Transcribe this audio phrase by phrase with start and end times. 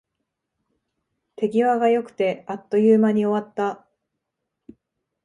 [1.35, 3.85] 手際が良くて、あっという間に終わった